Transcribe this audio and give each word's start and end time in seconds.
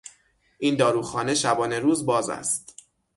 این 0.57 0.75
داروخانه 0.75 1.35
شبانهروز 1.35 2.05
باز 2.05 2.29
است. 2.29 2.75